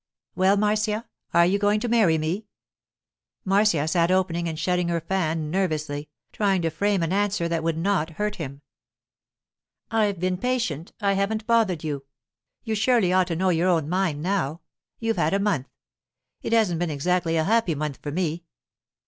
[0.35, 2.47] 'Well, Marcia, are you going to marry me?'
[3.45, 7.77] Marcia sat opening and shutting her fan nervously, trying to frame an answer that would
[7.77, 8.63] not hurt him.
[9.91, 12.03] 'I've been patient; I haven't bothered you.
[12.63, 14.61] You surely ought to know your own mind now.
[14.97, 18.43] You've had a month—it hasn't been exactly a happy month for me.